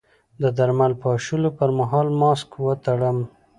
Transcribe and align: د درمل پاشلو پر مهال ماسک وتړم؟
د 0.41 0.43
درمل 0.57 0.91
پاشلو 1.03 1.49
پر 1.57 1.69
مهال 1.79 2.07
ماسک 2.21 2.49
وتړم؟ 2.65 3.17